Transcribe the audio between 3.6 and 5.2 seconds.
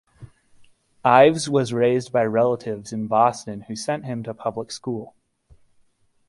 who sent him to public school.